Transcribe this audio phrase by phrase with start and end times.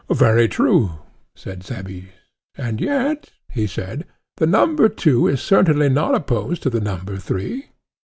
[0.09, 0.93] Very true,
[1.35, 2.07] said Cebes.
[2.57, 4.05] And yet, he said,
[4.37, 7.67] the number two is certainly not opposed to the number three?